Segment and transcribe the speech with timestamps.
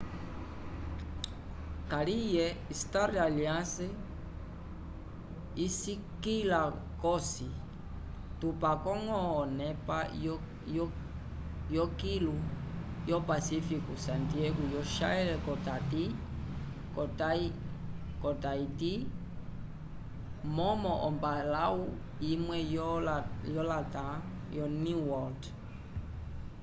[1.91, 2.45] kaliye
[2.81, 3.85] star alliance
[5.65, 6.61] isikĩla
[7.01, 7.49] cosi
[8.39, 9.97] tupako-ñgo onepa
[11.77, 12.35] yokilu
[13.09, 15.35] yo-pasifiku santiago yo chile
[18.21, 18.93] ko taiti
[20.55, 21.83] momo ombalãwu
[22.31, 22.57] imwe
[23.55, 24.19] yo latam
[24.65, 25.41] oneworld